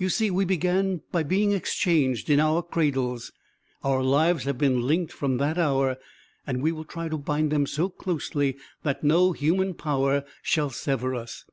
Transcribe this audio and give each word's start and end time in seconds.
You 0.00 0.08
see, 0.08 0.32
we 0.32 0.44
began 0.44 1.00
by 1.12 1.22
being 1.22 1.52
exchanged 1.52 2.28
in 2.28 2.40
our 2.40 2.60
cradles; 2.60 3.30
our 3.84 4.02
lives 4.02 4.42
have 4.42 4.58
been 4.58 4.80
linked 4.84 5.12
from 5.12 5.36
that 5.36 5.58
hour, 5.58 5.96
and 6.44 6.60
we 6.60 6.72
will 6.72 6.82
try 6.84 7.08
to 7.08 7.16
bind 7.16 7.52
them 7.52 7.66
so 7.68 7.88
closely 7.88 8.56
that 8.82 9.04
no 9.04 9.30
human 9.30 9.74
power 9.74 10.24
shall 10.42 10.70
sever 10.70 11.14
us. 11.14 11.44